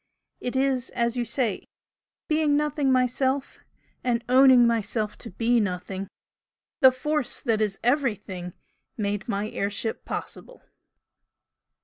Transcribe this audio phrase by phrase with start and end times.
[0.39, 1.67] "It is as you say,
[2.27, 3.59] being Nothing myself,
[4.03, 6.07] and owning myself to be Nothing;
[6.79, 8.53] the Force that is Everything
[8.97, 10.63] made my air ship possible!"